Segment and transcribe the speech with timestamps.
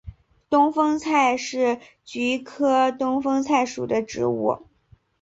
[0.49, 4.65] 东风菜是菊科东风菜属的植物。